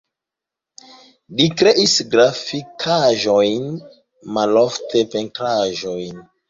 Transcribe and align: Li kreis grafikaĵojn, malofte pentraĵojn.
Li 1.41 1.45
kreis 1.59 1.93
grafikaĵojn, 2.15 3.69
malofte 4.39 5.09
pentraĵojn. 5.15 6.31